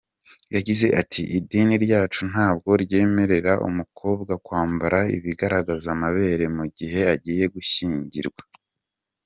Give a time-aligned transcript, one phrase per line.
[0.55, 8.43] Yagize ati “Idini ryacu ntabwo ryemerera umukobwa kwambara ibigaragaza amabere mu gihe agiye gushyingirwa.